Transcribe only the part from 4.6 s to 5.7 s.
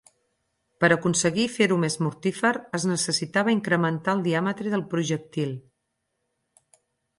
del projectil.